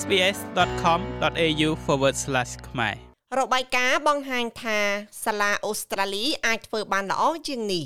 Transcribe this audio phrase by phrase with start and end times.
[0.00, 1.70] sbs.com.au/
[2.68, 2.96] ខ្មែរ
[3.38, 4.78] របាយការណ៍បង្ហាញថា
[5.24, 7.84] សាលាអូស្ត្រាលីអាចធ្វើបានល្អជាងនេះ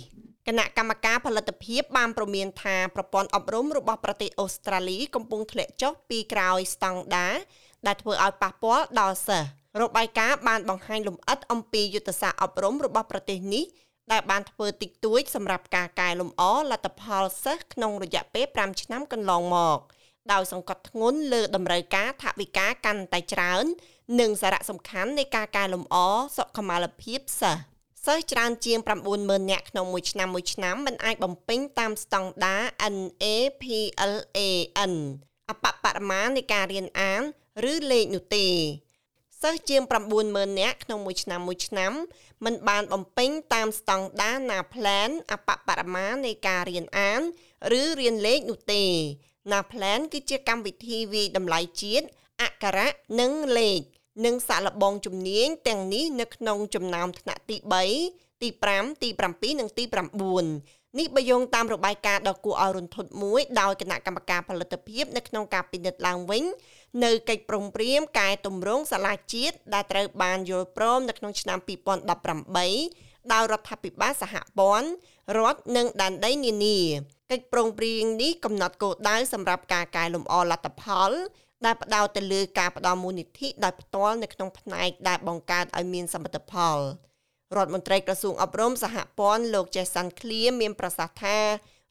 [0.48, 7.34] គណៈកម្មការផលិតភាពបានប្រមានថាប្រព័ន្ធអប់រំរបស់ប្រទេសអូស្ត្រាលីកំពុងធ្លាក់ចុះពីក្រោយស្តង់ដារ
[7.86, 9.48] ដែលធ្វើឲ្យប៉ះពាល់ដល់សិស្ស
[9.80, 13.64] របាយការណ៍បានបង្ហាញលម្អិតអំពីយុទ្ធសាស្ត្រអប់រំរបស់ប្រទេសនេះ
[14.12, 19.78] ដែលបានធ្វើតិចតួចសម្រាប់ការកែលម្អលទ្ធផលសិស្សក្នុងរយៈពេល5ឆ្នាំកន្លងមក
[20.32, 23.64] ដោយសង្កត់ធ្ងន់លើតម្រូវការថវិកាកាន់តែច្រើន
[24.20, 25.96] និងសារៈសំខាន់នៃការកែលម្អ
[26.36, 27.62] សុខុមាលភាពសិស្ស
[28.06, 28.78] សិស្សច្រើនជាង
[29.14, 32.62] 90000នាក់ក្នុងមួយឆ្នាំមួយឆ្នាំមិនអាចបំពេញតាមស្តង់ដារ
[32.94, 34.94] NAPLAN
[35.50, 37.22] អបបរមានៃការរៀនអាន
[37.72, 38.46] ឬលេខនោះទេ
[39.42, 39.82] សិស្សជាង
[40.20, 41.92] 90000នាក់ក្នុងមួយឆ្នាំមួយឆ្នាំ
[42.44, 47.20] មិនបានបំពេញតាមស្តង់ដារ NAPLAN អបបរមានៃការរៀនអាន
[47.80, 48.84] ឬរៀនលេខនោះទេ
[49.50, 52.06] NAPLAN គឺជាកម្មវិធីវិយតម្លៃជាតិ
[52.42, 52.88] អក្ខរៈ
[53.20, 53.80] និងលេខ
[54.24, 57.56] និងសាក់លបងជំនាញទាំងនេះនៅក្នុងចំណោមថ្នាក់ទី
[58.00, 59.84] 3ទី5ទី7និងទី
[60.40, 66.44] 9នេះបើយោងតាមរបាយការណ៍ដ៏គួរឲ្យរន្ធត់មួយដោយគណៈកម្មការផលិតភាពនៅក្នុងការពិនិត្យឡើងវិញ
[67.04, 74.88] នៅកិច្ចប្រឹងប្រែងកែតម្រង់សាលាជាតិដែលត្រូវបានយល់ព្រមនៅក្នុងឆ្នាំ2018ដោយរដ្ឋាភិបាលសហព័ន្ធ
[75.36, 76.78] រដ្ឋនិងដែនដីនានា
[77.30, 81.10] កិច្ចប្រឹងប្រែងនេះកំណត់គោលដៅសម្រាប់ការកែលម្អលទ្ធផល
[81.64, 86.78] ដែលផ្ដោតទៅលើការផ្ដល់មូលនិធិដោយផ្ទាល់នៅក្នុងផ្នែកដែលបង្កើតឲ្យមានសមិទ្ធផល
[87.56, 91.38] រដ្ឋមន្ត្រីក្រសួងអប់រំសហព័ន្ធលោក Jason Clear មានប្រសាសន៍ថា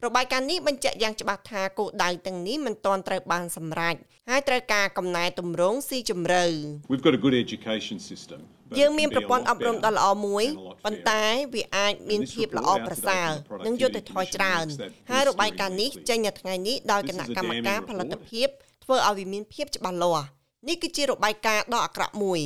[0.06, 3.96] របាយការណ៍នេះបញ្ជាក់យ៉ាងច្បាស់ថាគោលដៅទាំងនេះមិនទាន់ត្រូវបានសម្រេច
[4.30, 6.44] ហើយត្រូវការកំណែទម្រង់ស៊ីជម្រៅ
[6.92, 8.40] We've got a good education system
[8.80, 10.45] យើងមានប្រព័ន្ធអប់រំដ៏ល្អមួយ
[10.86, 13.30] ប៉ុន្តែវាអាចមានភាពល្អប្រសើរ
[13.66, 14.66] និងយុត្តិធម៌ច្រើន
[15.09, 18.47] ហើយរបាយការណ៍នេះចេញនៅថ្ងៃនេះដោយគណៈកម្មការផលិតភាព
[18.83, 20.25] ធ្វើឲ្យវាមានភាពច្បាស់លាស់
[20.67, 22.41] នេះគឺជារបាយការណ៍ដ៏អាក្រក់មួយ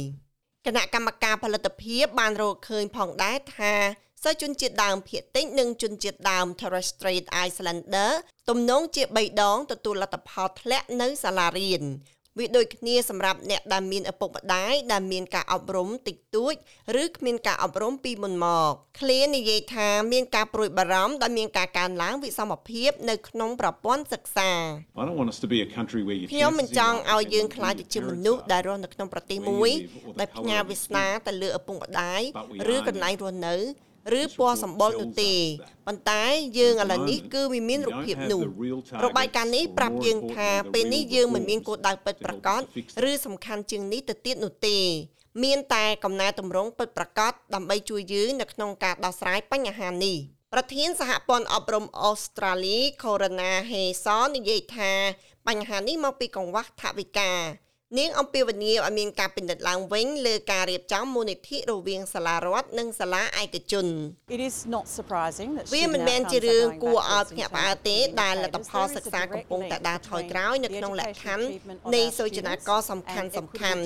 [0.65, 3.73] គណៈកម្មការផលិតភាពបានរកឃើញផងដែរថា
[4.23, 8.11] សិស្សជនជាតិដើមភាគតិចនិងជនជាតិដើម Torres Strait Islander
[8.50, 11.83] ទំនងជា3ដងទទួលលទ្ធផលធ្លាក់នៅសាលារៀន
[12.40, 16.53] វាដូចគ្នាសម្រាប់អ្នកដែលមានឪពុកម្ដាយដែលមានការអប់រំតិចតួច
[17.01, 24.51] ឬគ្មានការអប់រំពីមុនមកឃ្លានិយាយថាមានការព្រួយបារម្ភដែលមានការកើនឡើងវិសមភាពនៅក្នុងប្រព័ន្ធសិក្សា
[26.34, 29.72] ខ្ញុំមិនចង់ឲ្យយើងខ្លាចទៅជាមនុស្សដែលរស់នៅក្នុងប្រទេសមួយ
[30.19, 32.22] ដែលផ្ញើវាសនាទៅលើឪពុកម្ដាយ
[32.74, 33.56] ឬកន្លែងរស់នៅ
[34.19, 35.33] ឬពណ៌សម្បុរនោះទេ
[35.88, 36.23] ប៉ុន្តែ
[36.57, 38.41] យើងឥឡូវនេះគឺវាមានរូបភាពនោះ
[39.05, 42.61] របាយការណ៍នេះប្រាប់យើងថាពេលនេះយើងមិនមានគោលដៅពិតប្រាកដ
[43.09, 44.77] ឬសំខាន់ជាងនេះទៅទៀតនោះទេ
[45.44, 50.17] មានតែកំណែតម្រង់ពិតប្រាកដដើម្បីជួយយើងនៅក្នុងការដោះស្រាយបញ្ហានេះ
[50.53, 54.91] ប្រធានសហព័ន្ធអប់រំអូស្ត្រាលី Corona Hayson និយាយថា
[55.47, 57.31] បញ្ហានេះមកពីកង្វះថវិកា
[58.00, 63.88] នាងអំពាវនាវឲ្យមានការពិនិត្យឡើងវិញលើការរៀបចំមូលនិធិរវាងសាលារដ្ឋនិងសាលាឯកជន
[64.35, 71.45] It is not surprising that វាមិនមែនជារឿងគួរឲ្យភ្ញាក់ផ្អើលទេដែលលទ្ធផលសិក្សាកំពុងតែដើរថយក្រោយនៅក្នុងលក្ខខណ្ឌ
[71.95, 73.83] នៃសូចនាករសំខាន់សំខាន់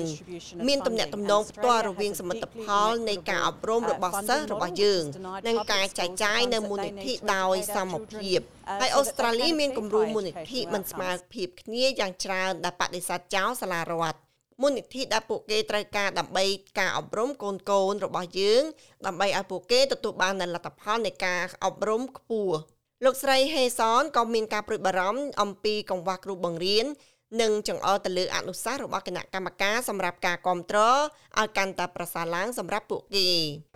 [0.68, 5.02] មានទំនាក់ទំនងផ្ទាល់រវាងសមិទ្ធផលនៃការអប់រំរបស់សិស្សរបស់យើង
[5.48, 8.40] និងការចែកចាយនៅមូលនិធិដោយសមភាព
[8.80, 14.18] ហើយអូស្ត្រាលីមានគំរូមូលនិធិមិនស្មើភាពគ្នាយ៉ាងច្រើនដែលបដិសេធចោលសាលារដ្ឋ
[14.60, 16.44] មូលនិធិដែលពួកគេត្រូវការដើម្បី
[16.78, 18.62] ការអប់រំកូនកូនរបស់យើង
[19.06, 22.56] ដើម្បីឲ្យពួកគេទទួលបាននូវលទ្ធផលនៃការអប់រំខ្ពស់
[23.04, 26.86] លោកស្រីហេសនក៏មានការព្រួយបារម្ភអំពីកង្វះគ្រូបង្រៀន
[27.40, 31.00] និងចង្អុលទៅលើអនុសាសន៍របស់គណៈកម្មការសម្រាប់ការគ្រប់គ្រង
[31.38, 33.28] ឲ្យកាន់តែប្រសើរឡើងសម្រាប់ពួកគេ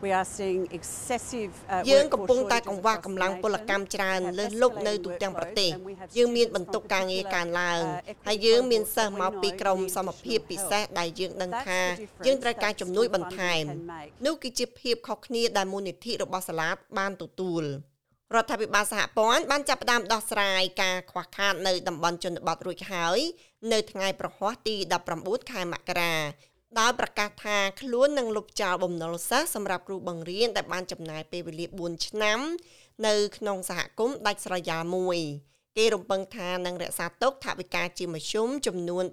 [0.04, 1.53] We are seeing excessive
[1.91, 5.70] យើងកំពុងតែកង្វះកម្លាំងពលកម្មច្រើនលើសលប់នៅទូទាំងប្រទេស
[6.16, 7.81] យើងមានបន្ទុកការងារកើនឡើង
[8.26, 11.81] ហើយយើងមានសិស្សមកពីក្រមសមភាពពិសេសដែលយើងដឹងថា
[12.26, 13.65] យើងត្រូវការជំនួយបន្ថែម
[14.26, 17.65] នោះគឺជាភាពខុសគ្នាដែលមូលនិធិរបស់សាលាបានទទួល
[18.37, 23.19] រដ្ឋាភិបាលសហព័ន្ធបានចាប់ផ្ដើមដោះស្រាយការខ្វះខាតនៅតំបន់ជនបទរួចហើយ
[23.72, 24.77] នៅថ្ងៃប្រហ័សទី
[25.15, 26.15] 19ខែមករា
[26.78, 32.39] ដោយប្រកាសថាខ្លួននឹងលុបចោលបំណុលសិស្សសម្រាប់គ្រូបង្រៀនដែលបានចំណាយពេលវេលា4ឆ្នាំ
[33.07, 35.19] នៅក្នុងសហគមន៍ដាច់ស្រយាលមួយ
[35.78, 39.04] គេរំពឹងថានឹងរក្សាទុកថវិកាជាមធ្យមចំនួន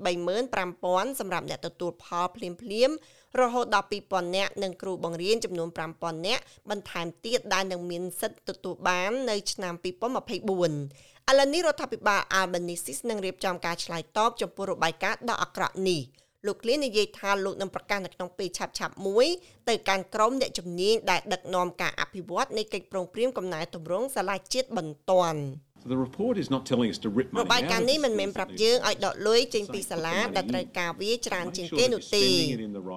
[0.55, 2.95] 35,000សម្រាប់អ្នកទទួលផលភ្លាមៗ
[3.41, 16.01] រហូតដល់2000នាក់និងគ្រូបង្រៀនចំនួន5000នាក់បន្ថែមទៀតដែលនឹងមានសិទ្ធិទទួលបាននៅឆ្នាំ2024ឥឡូវនេះរដ្ឋាភិបាល Albanese នឹងរៀបចំការឆ្លើយតបចំពោះរបាយការណ៍ដ៏អាក្រក់នេះ
[16.45, 19.27] លោកគ្លៀននិយាយថាលោកនឹងប្រកាសនៅក្នុងពេលឆាប់ៗមួយ
[19.69, 25.41] ទៅកាន់ក្រុមអ្នកជំនាញដែលដឹកនាំការអភិវឌ្ឍនៃកិច្ចប្រឹងប្រែងកំណែទម្រង់សាលាជាតិបន្ទាន់
[25.83, 32.25] The The report is not telling us to rip money របាយការណ៍នេះមិនមែនប្រាប់យើងឲ្យដកលុយចេញពីសាលាដែលត្រូវការវាច្រើនជាងគេនោះទេ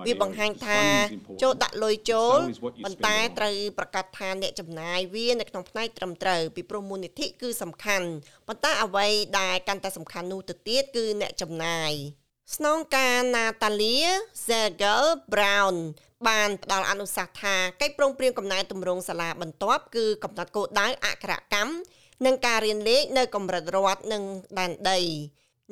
[0.06, 0.80] វាបង្ហាញថា
[1.42, 2.38] ចូលដាក់លុយចូល
[2.84, 8.08] ប៉ុន្តែត្រូវប្រកាសថាអ្នកចំណាយវានៅក្នុងផ្នែកត្រឹមត្រូវពីព្រោះមូលនិធិគឺសំខាន់
[8.48, 9.06] ប៉ុន្តែអ្វី
[9.38, 11.92] ដែលកាន់តែសំខាន់នោះទៅទៀតគឺអ្នកចំណាយ
[12.56, 14.10] ស្នងការ Natalia
[14.46, 15.76] Zegel Brown
[16.28, 21.72] បានផ្ដល់អនុសាសន៍ថាកិច្ចព្រមព្រៀងកំណែទម្រង់សាលាបន្ទាប់គឺកំណត់គោលដៅអក្ខរកម្ម
[22.24, 24.22] និងការរៀនលេខនៅកម្រិតរដ្ឋនិង
[24.58, 25.00] ដែនដី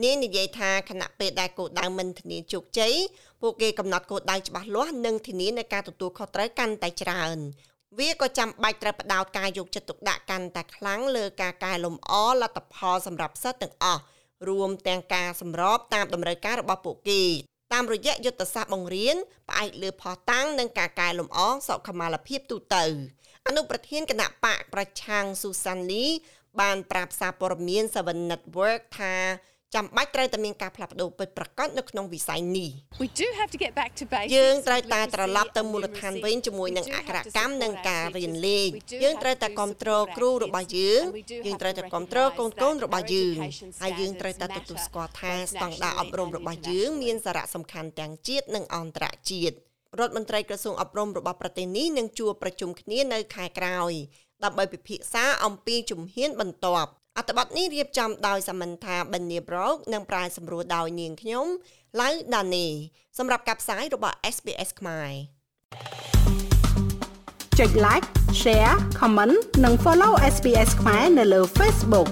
[0.02, 2.94] នេះនិយាយថាគណៈពេលដែលគោលដៅមិនធានាជោគជ័យ
[3.42, 7.38] ពួកគេកំណត់គោលដៅច្បាស់លាស់និងធានានៅការទទួលខុសត្រូវកាន់តែច្រើន
[7.98, 14.02] វាក៏ចាំបាច់ត្រូវផ្ដោតការយកចិត្តទុកដាក់កាន់តែខ្លាំងលើការកែលម្អលទ្ធផលសម្រាប់សិស្សទាំងអស់
[14.48, 17.22] រួមទាំងការសម្របតាមតម្រូវការរបស់ពួកគេ
[17.72, 19.16] តាមរយៈយុទ្ធសាស្ត្របង្រៀន
[19.48, 21.38] ផ្អែកលើផុសតាំងនិងការកែលម្អ
[21.68, 22.84] សុខុមាលភាពទូទៅ
[23.46, 26.06] អនុប្រធានគណៈបកប្រឆាំងស៊ូសានលី
[26.60, 29.14] បានប្រាប់សារព័ត៌មាន Seven Network ថា
[29.74, 32.70] ចាំបាច់ត្រូវតែមានការផ្លាស់ប្ដូរពិតប្រាកដនៅក្នុងវិស័យនេះ
[34.36, 38.68] យើងត្រូវតែត្រឡប់ទៅមូលដ្ឋានវិញជាមួយនឹងអក្ខរកម្មនិងការរៀនលេខ
[39.02, 41.02] យើងត្រូវតែគ្រប់គ្រងគ្រូរបស់យើង
[41.46, 43.36] យើងត្រូវតែគ្រប់គ្រងកូនកូនរបស់យើង
[43.82, 49.54] ហើយយើងត្រូវតែទទួលស្គាល់ថាស្តង់ដារអប់រំរបស់យើងមានសារៈសំខាន់ទាំងជាតិនិងអន្តរជាតិ
[50.00, 53.92] រដ្ឋមន្ត្រីក្រសួងអប់រំរបស់ប្រទេសនេះនឹងជួបប្រជុំគ្នានៅខែក្រោយ
[54.44, 61.46] ដើម្បីពិភាក្សាអំពីជំហានបន្ទាប់ អត្ថបទនេះរៀបចំដោយសមន្តាបេនីប្រូកនិងប្រាយសម្រួលដោយនាងខ្ញុំ
[62.00, 62.66] ឡៅដានី
[63.18, 65.10] សម្រាប់ការផ្សាយរបស់ SBS ខ្មែរ
[67.58, 68.06] ចុច like
[68.40, 72.08] share comment និង follow SBS ខ្មែរនៅលើ Facebook